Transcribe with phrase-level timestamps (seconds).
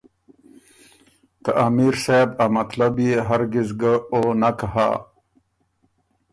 [1.43, 4.89] که ته امیر صاحب ا مطلب يې هر ګز ګه او نک هۀ